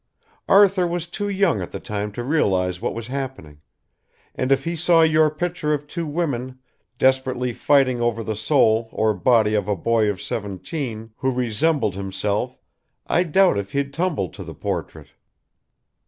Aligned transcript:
Arthur 0.49 0.87
was 0.87 1.05
too 1.05 1.29
young 1.29 1.61
at 1.61 1.69
the 1.71 1.79
time 1.79 2.11
to 2.13 2.23
realize 2.23 2.81
what 2.81 2.95
was 2.95 3.05
happening, 3.05 3.61
and 4.33 4.51
if 4.51 4.63
he 4.63 4.75
saw 4.75 5.03
your 5.03 5.29
picture 5.29 5.75
of 5.75 5.85
two 5.85 6.07
women 6.07 6.57
desperately 6.97 7.53
fighting 7.53 8.01
over 8.01 8.23
the 8.23 8.35
soul 8.35 8.89
or 8.93 9.13
body 9.13 9.53
of 9.53 9.67
a 9.67 9.75
boy 9.75 10.09
of 10.09 10.19
seventeen 10.19 11.11
who 11.17 11.29
resembled 11.29 11.93
himself 11.93 12.57
I 13.05 13.21
doubt 13.21 13.59
if 13.59 13.73
he'd 13.73 13.93
tumble 13.93 14.29
to 14.29 14.43
the 14.43 14.55
portrait. 14.55 15.09